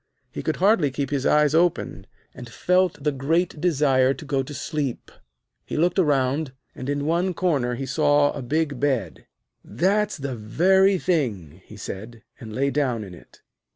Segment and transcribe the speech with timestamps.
[0.31, 4.51] He could hardly keep his eyes open, and felt the greatest desire to go to
[4.51, 5.11] sleep.
[5.63, 9.27] He looked round, and in one corner he saw a big bed.
[9.63, 13.43] 'That's the very thing,' he said, and lay down in it.